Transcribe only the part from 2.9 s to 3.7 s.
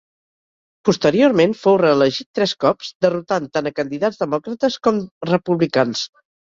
derrotant